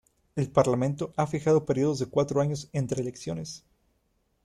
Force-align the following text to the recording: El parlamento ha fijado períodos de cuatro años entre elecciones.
El 0.35 0.49
parlamento 0.49 1.13
ha 1.15 1.27
fijado 1.27 1.67
períodos 1.67 1.99
de 1.99 2.07
cuatro 2.07 2.41
años 2.41 2.69
entre 2.73 3.03
elecciones. 3.03 3.63